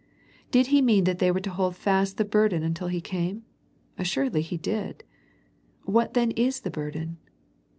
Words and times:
Did 0.49 0.65
He 0.73 0.81
mean 0.81 1.03
that 1.03 1.19
they 1.19 1.29
were 1.29 1.41
to 1.41 1.51
hold 1.51 1.75
fast 1.75 2.17
the 2.17 2.25
burden 2.25 2.63
until 2.63 2.87
He 2.87 3.01
came? 3.01 3.45
Assuredly 3.99 4.41
He 4.41 4.57
did. 4.57 5.03
What 5.83 6.15
then 6.15 6.31
is 6.31 6.61
the 6.61 6.71
burden 6.71 7.19